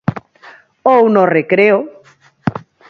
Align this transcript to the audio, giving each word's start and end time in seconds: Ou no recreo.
Ou 0.95 1.03
no 1.13 1.23
recreo. 1.35 1.79